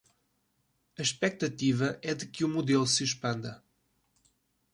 [0.97, 3.63] A expectativa é de que o modelo se expanda